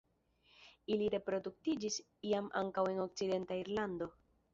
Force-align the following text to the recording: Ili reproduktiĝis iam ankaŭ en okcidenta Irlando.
Ili 0.93 1.09
reproduktiĝis 1.13 1.97
iam 2.29 2.47
ankaŭ 2.63 2.87
en 2.93 3.03
okcidenta 3.05 3.59
Irlando. 3.61 4.09